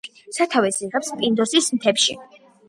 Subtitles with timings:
[0.37, 2.19] სათავეს იღებს პინდოსის მთებში.